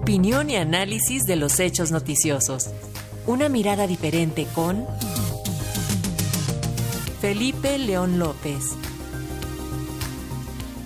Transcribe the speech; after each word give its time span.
Opinión 0.00 0.48
y 0.48 0.56
análisis 0.56 1.24
de 1.24 1.36
los 1.36 1.60
hechos 1.60 1.92
noticiosos. 1.92 2.70
Una 3.26 3.50
mirada 3.50 3.86
diferente 3.86 4.46
con 4.54 4.86
Felipe 7.20 7.76
León 7.76 8.18
López. 8.18 8.64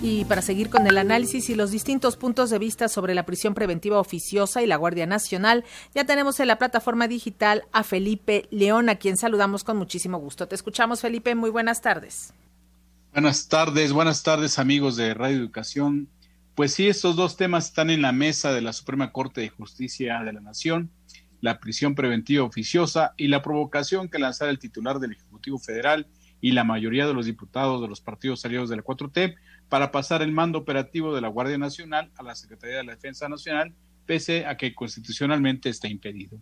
Y 0.03 0.25
para 0.25 0.43
seguir 0.43 0.69
con 0.69 0.89
el 0.89 0.99
análisis 0.99 1.49
y 1.49 1.55
los 1.55 1.71
distintos 1.71 2.17
puntos 2.17 2.51
de 2.51 2.59
vista 2.59 2.89
sobre 2.89 3.15
la 3.15 3.25
prisión 3.25 3.55
preventiva 3.55 4.01
oficiosa 4.01 4.63
y 4.63 4.67
la 4.67 4.77
Guardia 4.77 5.07
Nacional, 5.07 5.65
ya 5.95 6.05
tenemos 6.05 6.41
en 6.41 6.49
la 6.49 6.59
plataforma 6.59 7.07
digital 7.07 7.63
a 7.71 7.85
Felipe 7.85 8.49
León, 8.51 8.89
a 8.89 8.97
quien 8.97 9.17
saludamos 9.17 9.63
con 9.63 9.77
muchísimo 9.77 10.19
gusto. 10.19 10.49
Te 10.49 10.57
escuchamos, 10.57 11.01
Felipe. 11.01 11.37
Muy 11.37 11.51
buenas 11.51 11.81
tardes. 11.81 12.35
Buenas 13.13 13.47
tardes, 13.47 13.93
buenas 13.93 14.25
tardes, 14.25 14.59
amigos 14.59 14.97
de 14.97 15.15
Radio 15.15 15.37
Educación. 15.37 16.09
Pues 16.55 16.73
sí, 16.73 16.87
estos 16.87 17.17
dos 17.17 17.37
temas 17.37 17.67
están 17.67 17.91
en 17.91 18.01
la 18.01 18.13
mesa 18.13 18.53
de 18.53 18.61
la 18.61 18.73
Suprema 18.73 19.11
Corte 19.11 19.41
de 19.41 19.49
Justicia 19.49 20.21
de 20.21 20.33
la 20.33 20.41
Nación, 20.41 20.89
la 21.41 21.59
prisión 21.59 21.97
preventiva 21.97 22.45
oficiosa 22.45 23.13
y 23.17 23.27
la 23.27 23.43
provocación 23.43 24.09
que 24.09 24.21
lanzara 24.21 24.53
el 24.53 24.61
titular 24.61 25.01
del 25.01 25.13
Ejecutivo 25.13 25.59
Federal 25.59 26.07
y 26.41 26.53
la 26.53 26.63
mayoría 26.63 27.09
de 27.09 27.15
los 27.15 27.27
diputados 27.27 27.83
de 27.83 27.89
los 27.89 28.01
partidos 28.01 28.45
aliados 28.45 28.71
de 28.71 28.77
la 28.77 28.85
4T 28.85 29.35
para 29.69 29.91
pasar 29.91 30.23
el 30.23 30.31
mando 30.31 30.61
operativo 30.61 31.13
de 31.13 31.23
la 31.23 31.27
Guardia 31.27 31.59
Nacional 31.59 32.13
a 32.17 32.23
la 32.23 32.37
Secretaría 32.37 32.77
de 32.77 32.85
la 32.85 32.95
Defensa 32.95 33.29
Nacional, 33.29 33.75
pese 34.07 34.47
a 34.47 34.57
que 34.57 34.77
constitucionalmente 34.77 35.71
está 35.71 35.89
impedido. 35.89 36.39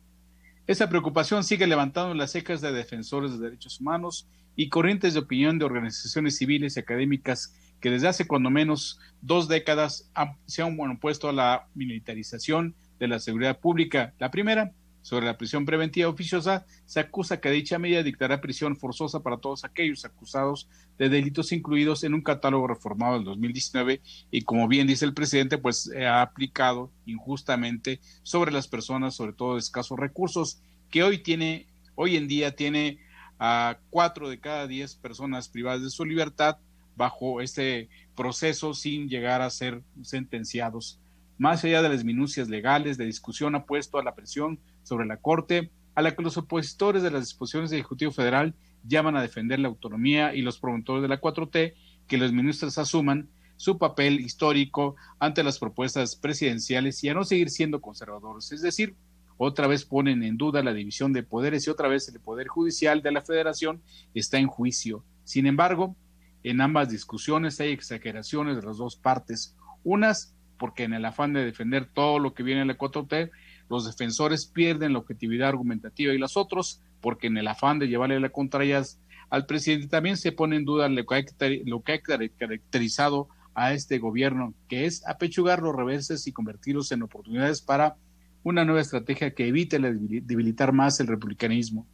Esa 0.66 0.90
preocupación 0.90 1.42
sigue 1.42 1.66
levantando 1.66 2.12
las 2.12 2.32
cejas 2.32 2.60
de 2.60 2.72
defensores 2.72 3.32
de 3.32 3.46
derechos 3.46 3.80
humanos 3.80 4.28
y 4.56 4.68
corrientes 4.68 5.14
de 5.14 5.20
opinión 5.20 5.58
de 5.58 5.64
organizaciones 5.64 6.36
civiles 6.36 6.76
y 6.76 6.80
académicas 6.80 7.54
que 7.82 7.90
desde 7.90 8.08
hace 8.08 8.26
cuando 8.26 8.48
menos 8.48 8.98
dos 9.20 9.48
décadas 9.48 10.08
se 10.46 10.62
han 10.62 10.78
opuesto 10.78 11.28
a 11.28 11.32
la 11.32 11.66
militarización 11.74 12.76
de 12.98 13.08
la 13.08 13.18
seguridad 13.18 13.58
pública. 13.58 14.14
La 14.20 14.30
primera, 14.30 14.72
sobre 15.02 15.26
la 15.26 15.36
prisión 15.36 15.66
preventiva 15.66 16.08
oficiosa, 16.08 16.64
se 16.86 17.00
acusa 17.00 17.40
que 17.40 17.50
dicha 17.50 17.80
medida 17.80 18.04
dictará 18.04 18.40
prisión 18.40 18.76
forzosa 18.76 19.20
para 19.20 19.38
todos 19.38 19.64
aquellos 19.64 20.04
acusados 20.04 20.68
de 20.96 21.08
delitos 21.08 21.50
incluidos 21.50 22.04
en 22.04 22.14
un 22.14 22.22
catálogo 22.22 22.68
reformado 22.68 23.14
del 23.14 23.24
2019 23.24 24.00
y 24.30 24.42
como 24.42 24.68
bien 24.68 24.86
dice 24.86 25.04
el 25.04 25.12
presidente, 25.12 25.58
pues 25.58 25.90
ha 25.92 26.22
aplicado 26.22 26.92
injustamente 27.04 28.00
sobre 28.22 28.52
las 28.52 28.68
personas, 28.68 29.16
sobre 29.16 29.32
todo 29.32 29.54
de 29.54 29.60
escasos 29.60 29.98
recursos, 29.98 30.62
que 30.88 31.02
hoy 31.02 31.18
tiene, 31.18 31.66
hoy 31.96 32.16
en 32.16 32.28
día 32.28 32.54
tiene 32.54 33.00
a 33.40 33.78
cuatro 33.90 34.28
de 34.28 34.38
cada 34.38 34.68
diez 34.68 34.94
personas 34.94 35.48
privadas 35.48 35.82
de 35.82 35.90
su 35.90 36.04
libertad 36.04 36.58
bajo 36.96 37.40
este 37.40 37.88
proceso 38.14 38.74
sin 38.74 39.08
llegar 39.08 39.42
a 39.42 39.50
ser 39.50 39.82
sentenciados. 40.02 40.98
Más 41.38 41.64
allá 41.64 41.82
de 41.82 41.88
las 41.88 42.04
minucias 42.04 42.48
legales 42.48 42.98
de 42.98 43.06
discusión 43.06 43.54
ha 43.54 43.64
puesto 43.64 43.98
a 43.98 44.04
la 44.04 44.14
presión 44.14 44.60
sobre 44.82 45.06
la 45.06 45.16
Corte, 45.16 45.70
a 45.94 46.02
la 46.02 46.14
que 46.14 46.22
los 46.22 46.36
opositores 46.36 47.02
de 47.02 47.10
las 47.10 47.22
disposiciones 47.22 47.70
del 47.70 47.80
Ejecutivo 47.80 48.12
Federal 48.12 48.54
llaman 48.84 49.16
a 49.16 49.22
defender 49.22 49.58
la 49.58 49.68
autonomía 49.68 50.34
y 50.34 50.42
los 50.42 50.58
promotores 50.58 51.02
de 51.02 51.08
la 51.08 51.20
4T 51.20 51.74
que 52.06 52.18
los 52.18 52.32
ministros 52.32 52.78
asuman 52.78 53.28
su 53.56 53.78
papel 53.78 54.20
histórico 54.20 54.96
ante 55.18 55.44
las 55.44 55.58
propuestas 55.58 56.16
presidenciales 56.16 57.02
y 57.04 57.08
a 57.08 57.14
no 57.14 57.24
seguir 57.24 57.50
siendo 57.50 57.80
conservadores. 57.80 58.50
Es 58.52 58.62
decir, 58.62 58.96
otra 59.36 59.66
vez 59.66 59.84
ponen 59.84 60.22
en 60.22 60.36
duda 60.36 60.62
la 60.62 60.72
división 60.74 61.12
de 61.12 61.22
poderes 61.22 61.66
y 61.66 61.70
otra 61.70 61.88
vez 61.88 62.08
el 62.08 62.20
poder 62.20 62.48
judicial 62.48 63.02
de 63.02 63.12
la 63.12 63.22
federación 63.22 63.80
está 64.14 64.38
en 64.38 64.46
juicio. 64.46 65.04
Sin 65.24 65.46
embargo, 65.46 65.96
en 66.42 66.60
ambas 66.60 66.88
discusiones 66.88 67.60
hay 67.60 67.70
exageraciones 67.70 68.56
de 68.56 68.62
las 68.62 68.78
dos 68.78 68.96
partes. 68.96 69.56
Unas 69.84 70.34
porque 70.62 70.84
en 70.84 70.94
el 70.94 71.04
afán 71.04 71.32
de 71.32 71.44
defender 71.44 71.88
todo 71.92 72.20
lo 72.20 72.34
que 72.34 72.44
viene 72.44 72.60
en 72.60 72.68
la 72.68 72.78
4T, 72.78 73.32
los 73.68 73.84
defensores 73.84 74.46
pierden 74.46 74.92
la 74.92 75.00
objetividad 75.00 75.48
argumentativa 75.48 76.12
y 76.12 76.18
las 76.18 76.36
otros, 76.36 76.80
porque 77.00 77.26
en 77.26 77.36
el 77.36 77.48
afán 77.48 77.80
de 77.80 77.88
llevarle 77.88 78.20
la 78.20 78.28
contraria 78.28 78.80
al 79.28 79.46
presidente 79.46 79.88
también 79.88 80.16
se 80.16 80.30
pone 80.30 80.54
en 80.54 80.64
duda 80.64 80.88
lo 80.88 81.04
que, 81.04 81.14
ha, 81.16 81.24
lo 81.64 81.82
que 81.82 81.92
ha 81.94 82.00
caracterizado 82.00 83.28
a 83.54 83.72
este 83.72 83.98
gobierno, 83.98 84.54
que 84.68 84.84
es 84.86 85.04
apechugar 85.06 85.62
los 85.62 85.74
reverses 85.74 86.26
y 86.26 86.32
convertirlos 86.32 86.92
en 86.92 87.02
oportunidades 87.02 87.60
para 87.60 87.96
una 88.44 88.64
nueva 88.64 88.82
estrategia 88.82 89.34
que 89.34 89.48
evite 89.48 89.80
debilitar 89.80 90.72
más 90.72 91.00
el 91.00 91.06
republicanismo. 91.06 91.86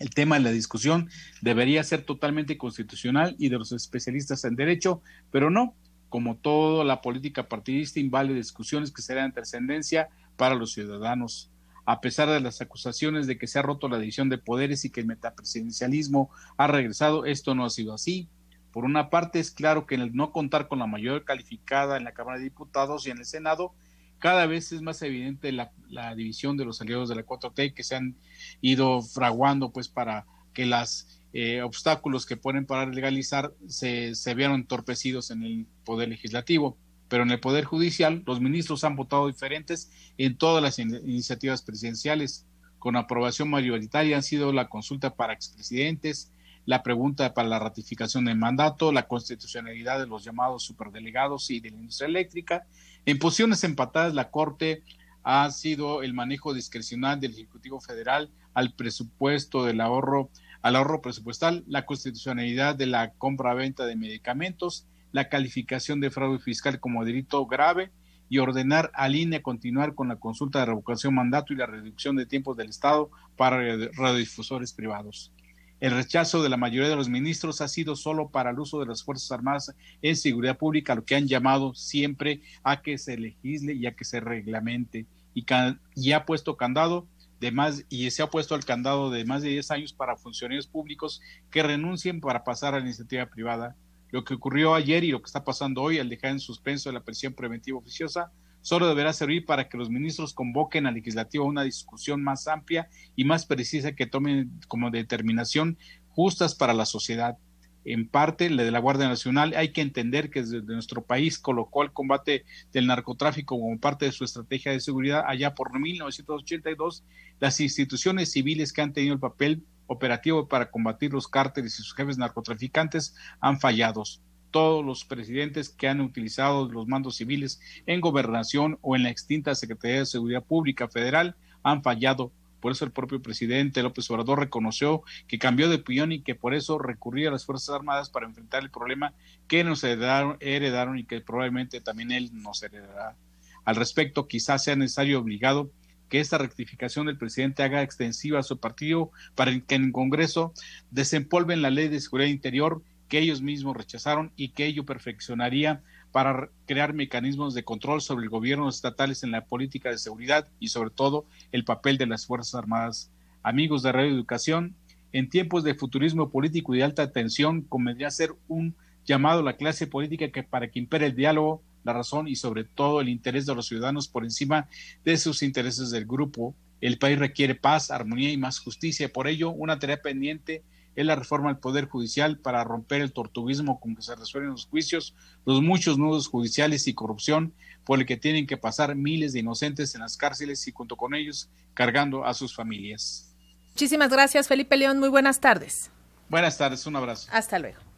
El 0.00 0.10
tema 0.10 0.36
de 0.36 0.42
la 0.42 0.50
discusión 0.50 1.10
debería 1.42 1.84
ser 1.84 2.02
totalmente 2.02 2.56
constitucional 2.56 3.36
y 3.38 3.50
de 3.50 3.58
los 3.58 3.70
especialistas 3.70 4.44
en 4.46 4.56
derecho, 4.56 5.02
pero 5.30 5.50
no, 5.50 5.74
como 6.08 6.36
todo, 6.36 6.84
la 6.84 7.02
política 7.02 7.48
partidista 7.48 8.00
invade 8.00 8.32
discusiones 8.32 8.92
que 8.92 9.02
serán 9.02 9.28
de 9.28 9.34
trascendencia 9.34 10.08
para 10.38 10.54
los 10.54 10.72
ciudadanos. 10.72 11.50
A 11.84 12.00
pesar 12.00 12.30
de 12.30 12.40
las 12.40 12.62
acusaciones 12.62 13.26
de 13.26 13.36
que 13.36 13.46
se 13.46 13.58
ha 13.58 13.62
roto 13.62 13.90
la 13.90 13.98
división 13.98 14.30
de 14.30 14.38
poderes 14.38 14.86
y 14.86 14.90
que 14.90 15.00
el 15.00 15.06
metapresidencialismo 15.06 16.30
ha 16.56 16.66
regresado, 16.66 17.26
esto 17.26 17.54
no 17.54 17.66
ha 17.66 17.70
sido 17.70 17.92
así. 17.92 18.26
Por 18.72 18.86
una 18.86 19.10
parte, 19.10 19.38
es 19.38 19.50
claro 19.50 19.86
que 19.86 19.96
en 19.96 20.00
el 20.00 20.16
no 20.16 20.32
contar 20.32 20.66
con 20.66 20.78
la 20.78 20.86
mayor 20.86 21.24
calificada 21.24 21.98
en 21.98 22.04
la 22.04 22.12
Cámara 22.12 22.38
de 22.38 22.44
Diputados 22.44 23.06
y 23.06 23.10
en 23.10 23.18
el 23.18 23.26
Senado, 23.26 23.74
cada 24.20 24.46
vez 24.46 24.70
es 24.70 24.82
más 24.82 25.02
evidente 25.02 25.50
la, 25.50 25.72
la 25.88 26.14
división 26.14 26.56
de 26.56 26.64
los 26.64 26.80
aliados 26.80 27.08
de 27.08 27.16
la 27.16 27.26
4T 27.26 27.74
que 27.74 27.82
se 27.82 27.96
han 27.96 28.16
ido 28.60 29.02
fraguando 29.02 29.72
pues 29.72 29.88
para 29.88 30.26
que 30.52 30.66
las 30.66 31.20
eh, 31.32 31.62
obstáculos 31.62 32.26
que 32.26 32.36
ponen 32.36 32.66
para 32.66 32.86
legalizar 32.86 33.54
se, 33.68 34.14
se 34.14 34.34
vieron 34.34 34.56
entorpecidos 34.56 35.30
en 35.30 35.42
el 35.42 35.66
Poder 35.84 36.08
Legislativo. 36.08 36.76
Pero 37.08 37.22
en 37.24 37.30
el 37.30 37.40
Poder 37.40 37.64
Judicial, 37.64 38.22
los 38.26 38.40
ministros 38.40 38.84
han 38.84 38.96
votado 38.96 39.26
diferentes 39.26 39.90
en 40.16 40.36
todas 40.36 40.62
las 40.62 40.78
iniciativas 40.78 41.62
presidenciales. 41.62 42.46
Con 42.78 42.96
aprobación 42.96 43.50
mayoritaria 43.50 44.16
han 44.16 44.22
sido 44.22 44.52
la 44.52 44.68
consulta 44.68 45.14
para 45.14 45.32
expresidentes, 45.32 46.32
la 46.66 46.82
pregunta 46.82 47.34
para 47.34 47.48
la 47.48 47.58
ratificación 47.58 48.24
del 48.24 48.36
mandato, 48.36 48.92
la 48.92 49.08
constitucionalidad 49.08 49.98
de 49.98 50.06
los 50.06 50.24
llamados 50.24 50.62
superdelegados 50.62 51.50
y 51.50 51.60
de 51.60 51.70
la 51.70 51.78
industria 51.78 52.08
eléctrica. 52.08 52.66
En 53.06 53.18
posiciones 53.18 53.64
empatadas, 53.64 54.14
la 54.14 54.30
Corte 54.30 54.82
ha 55.22 55.50
sido 55.50 56.02
el 56.02 56.14
manejo 56.14 56.54
discrecional 56.54 57.20
del 57.20 57.32
Ejecutivo 57.32 57.80
Federal 57.80 58.30
al 58.54 58.72
presupuesto 58.74 59.64
del 59.64 59.80
ahorro 59.80 60.30
al 60.62 60.76
ahorro 60.76 61.00
presupuestal, 61.00 61.64
la 61.66 61.86
constitucionalidad 61.86 62.74
de 62.74 62.86
la 62.86 63.12
compra-venta 63.14 63.86
de 63.86 63.96
medicamentos, 63.96 64.86
la 65.12 65.28
calificación 65.28 66.00
de 66.00 66.10
fraude 66.10 66.38
fiscal 66.38 66.80
como 66.80 67.04
delito 67.04 67.46
grave 67.46 67.90
y 68.28 68.38
ordenar 68.38 68.90
al 68.94 69.16
INE 69.16 69.42
continuar 69.42 69.94
con 69.94 70.08
la 70.08 70.16
consulta 70.16 70.60
de 70.60 70.66
revocación 70.66 71.14
mandato 71.14 71.52
y 71.52 71.56
la 71.56 71.66
reducción 71.66 72.14
de 72.14 72.26
tiempos 72.26 72.56
del 72.56 72.68
Estado 72.68 73.10
para 73.36 73.56
radiodifusores 73.92 74.72
privados. 74.72 75.32
El 75.80 75.92
rechazo 75.92 76.42
de 76.42 76.50
la 76.50 76.58
mayoría 76.58 76.90
de 76.90 76.96
los 76.96 77.08
ministros 77.08 77.62
ha 77.62 77.68
sido 77.68 77.96
solo 77.96 78.28
para 78.28 78.50
el 78.50 78.60
uso 78.60 78.78
de 78.80 78.86
las 78.86 79.02
Fuerzas 79.02 79.32
Armadas 79.32 79.74
en 80.02 80.14
seguridad 80.14 80.58
pública, 80.58 80.94
lo 80.94 81.06
que 81.06 81.16
han 81.16 81.26
llamado 81.26 81.74
siempre 81.74 82.42
a 82.62 82.82
que 82.82 82.98
se 82.98 83.16
legisle 83.16 83.72
y 83.72 83.86
a 83.86 83.96
que 83.96 84.04
se 84.04 84.20
reglamente, 84.20 85.06
y, 85.34 86.12
ha 86.12 86.26
puesto 86.26 86.56
candado 86.58 87.06
de 87.40 87.50
más 87.50 87.84
y 87.88 88.10
se 88.10 88.22
ha 88.22 88.28
puesto 88.28 88.54
al 88.54 88.66
candado 88.66 89.10
de 89.10 89.24
más 89.24 89.42
de 89.42 89.48
10 89.48 89.70
años 89.70 89.92
para 89.94 90.16
funcionarios 90.16 90.66
públicos 90.66 91.22
que 91.50 91.62
renuncien 91.62 92.20
para 92.20 92.44
pasar 92.44 92.74
a 92.74 92.80
la 92.80 92.84
iniciativa 92.84 93.24
privada. 93.26 93.74
Lo 94.10 94.24
que 94.24 94.34
ocurrió 94.34 94.74
ayer 94.74 95.04
y 95.04 95.12
lo 95.12 95.22
que 95.22 95.26
está 95.26 95.44
pasando 95.44 95.82
hoy 95.82 95.98
al 95.98 96.10
dejar 96.10 96.32
en 96.32 96.40
suspenso 96.40 96.92
la 96.92 97.00
prisión 97.00 97.32
preventiva 97.32 97.78
oficiosa 97.78 98.32
solo 98.60 98.88
deberá 98.88 99.12
servir 99.12 99.46
para 99.46 99.68
que 99.68 99.76
los 99.76 99.90
ministros 99.90 100.34
convoquen 100.34 100.86
al 100.86 100.94
legislativo 100.94 101.44
a 101.44 101.48
una 101.48 101.62
discusión 101.62 102.22
más 102.22 102.48
amplia 102.48 102.88
y 103.16 103.24
más 103.24 103.46
precisa 103.46 103.92
que 103.92 104.06
tomen 104.06 104.50
como 104.68 104.90
determinación 104.90 105.78
justas 106.08 106.54
para 106.54 106.74
la 106.74 106.86
sociedad 106.86 107.38
en 107.84 108.08
parte 108.08 108.50
la 108.50 108.62
de 108.62 108.70
la 108.70 108.78
Guardia 108.78 109.08
Nacional. 109.08 109.54
Hay 109.56 109.72
que 109.72 109.80
entender 109.80 110.30
que 110.30 110.42
desde 110.42 110.62
nuestro 110.62 111.02
país 111.02 111.38
colocó 111.38 111.82
el 111.82 111.92
combate 111.92 112.44
del 112.72 112.86
narcotráfico 112.86 113.58
como 113.58 113.78
parte 113.78 114.06
de 114.06 114.12
su 114.12 114.24
estrategia 114.24 114.72
de 114.72 114.80
seguridad 114.80 115.24
allá 115.26 115.54
por 115.54 115.78
1982. 115.78 117.04
Las 117.38 117.60
instituciones 117.60 118.32
civiles 118.32 118.72
que 118.72 118.82
han 118.82 118.92
tenido 118.92 119.14
el 119.14 119.20
papel 119.20 119.64
operativo 119.86 120.48
para 120.48 120.70
combatir 120.70 121.12
los 121.12 121.26
cárteles 121.26 121.74
y 121.74 121.82
sus 121.82 121.94
jefes 121.94 122.18
narcotraficantes 122.18 123.14
han 123.40 123.58
fallado. 123.58 124.04
Todos 124.50 124.84
los 124.84 125.04
presidentes 125.04 125.68
que 125.68 125.88
han 125.88 126.00
utilizado 126.00 126.70
los 126.70 126.88
mandos 126.88 127.16
civiles 127.16 127.60
en 127.86 128.00
gobernación 128.00 128.78
o 128.82 128.96
en 128.96 129.04
la 129.04 129.10
extinta 129.10 129.54
Secretaría 129.54 130.00
de 130.00 130.06
Seguridad 130.06 130.44
Pública 130.44 130.88
Federal 130.88 131.36
han 131.62 131.82
fallado 131.82 132.32
por 132.60 132.72
eso 132.72 132.84
el 132.84 132.92
propio 132.92 133.22
presidente 133.22 133.82
López 133.82 134.10
Obrador 134.10 134.38
reconoció 134.38 135.02
que 135.26 135.38
cambió 135.38 135.68
de 135.68 135.76
opinión 135.76 136.12
y 136.12 136.20
que 136.20 136.34
por 136.34 136.54
eso 136.54 136.78
recurría 136.78 137.28
a 137.28 137.32
las 137.32 137.46
Fuerzas 137.46 137.74
Armadas 137.74 138.10
para 138.10 138.26
enfrentar 138.26 138.62
el 138.62 138.70
problema 138.70 139.14
que 139.48 139.64
nos 139.64 139.82
heredaron, 139.82 140.36
heredaron 140.40 140.98
y 140.98 141.04
que 141.04 141.20
probablemente 141.20 141.80
también 141.80 142.12
él 142.12 142.30
nos 142.34 142.62
heredará. 142.62 143.16
Al 143.64 143.76
respecto, 143.76 144.28
quizás 144.28 144.64
sea 144.64 144.76
necesario 144.76 145.18
obligado 145.18 145.70
que 146.08 146.20
esta 146.20 146.38
rectificación 146.38 147.06
del 147.06 147.16
presidente 147.16 147.62
haga 147.62 147.82
extensiva 147.82 148.40
a 148.40 148.42
su 148.42 148.58
partido 148.58 149.10
para 149.34 149.58
que 149.58 149.74
en 149.74 149.84
el 149.84 149.92
Congreso 149.92 150.52
desempolven 150.90 151.62
la 151.62 151.70
ley 151.70 151.88
de 151.88 152.00
seguridad 152.00 152.28
interior 152.28 152.82
que 153.10 153.18
ellos 153.18 153.42
mismos 153.42 153.76
rechazaron 153.76 154.32
y 154.36 154.50
que 154.50 154.64
ello 154.64 154.86
perfeccionaría 154.86 155.82
para 156.12 156.48
crear 156.64 156.94
mecanismos 156.94 157.54
de 157.54 157.64
control 157.64 158.00
sobre 158.00 158.22
el 158.22 158.30
gobierno 158.30 158.68
estatal 158.68 159.12
en 159.22 159.30
la 159.32 159.44
política 159.44 159.90
de 159.90 159.98
seguridad 159.98 160.48
y 160.60 160.68
sobre 160.68 160.90
todo 160.90 161.26
el 161.50 161.64
papel 161.64 161.98
de 161.98 162.06
las 162.06 162.24
Fuerzas 162.24 162.54
Armadas. 162.54 163.10
Amigos 163.42 163.82
de 163.82 163.90
Radio 163.90 164.12
Educación, 164.12 164.76
en 165.12 165.28
tiempos 165.28 165.64
de 165.64 165.74
futurismo 165.74 166.30
político 166.30 166.72
y 166.72 166.78
de 166.78 166.84
alta 166.84 167.10
tensión, 167.10 167.62
convendría 167.62 168.10
ser 168.12 168.32
un 168.46 168.76
llamado 169.04 169.40
a 169.40 169.44
la 169.44 169.56
clase 169.56 169.88
política 169.88 170.30
que 170.30 170.44
para 170.44 170.70
que 170.70 170.78
impere 170.78 171.06
el 171.06 171.16
diálogo, 171.16 171.62
la 171.82 171.92
razón 171.92 172.28
y 172.28 172.36
sobre 172.36 172.62
todo 172.62 173.00
el 173.00 173.08
interés 173.08 173.44
de 173.44 173.56
los 173.56 173.66
ciudadanos 173.66 174.06
por 174.06 174.22
encima 174.22 174.68
de 175.04 175.16
sus 175.16 175.42
intereses 175.42 175.90
del 175.90 176.06
grupo. 176.06 176.54
El 176.80 176.96
país 176.98 177.18
requiere 177.18 177.56
paz, 177.56 177.90
armonía 177.90 178.30
y 178.30 178.36
más 178.36 178.60
justicia. 178.60 179.12
Por 179.12 179.26
ello, 179.26 179.50
una 179.50 179.80
tarea 179.80 180.00
pendiente 180.00 180.62
es 180.96 181.06
la 181.06 181.16
reforma 181.16 181.48
del 181.48 181.58
Poder 181.58 181.86
Judicial 181.86 182.38
para 182.38 182.64
romper 182.64 183.00
el 183.00 183.12
tortuguismo 183.12 183.80
con 183.80 183.94
que 183.94 184.02
se 184.02 184.14
resuelven 184.14 184.50
los 184.50 184.66
juicios, 184.66 185.14
los 185.46 185.62
muchos 185.62 185.98
nudos 185.98 186.28
judiciales 186.28 186.86
y 186.88 186.94
corrupción 186.94 187.54
por 187.84 188.00
el 188.00 188.06
que 188.06 188.16
tienen 188.16 188.46
que 188.46 188.56
pasar 188.56 188.94
miles 188.94 189.32
de 189.32 189.40
inocentes 189.40 189.94
en 189.94 190.02
las 190.02 190.16
cárceles 190.16 190.66
y 190.68 190.72
junto 190.72 190.96
con 190.96 191.14
ellos 191.14 191.48
cargando 191.74 192.24
a 192.24 192.34
sus 192.34 192.54
familias. 192.54 193.34
Muchísimas 193.70 194.10
gracias, 194.10 194.48
Felipe 194.48 194.76
León. 194.76 194.98
Muy 194.98 195.08
buenas 195.08 195.40
tardes. 195.40 195.90
Buenas 196.28 196.58
tardes, 196.58 196.86
un 196.86 196.96
abrazo. 196.96 197.28
Hasta 197.32 197.58
luego. 197.58 197.89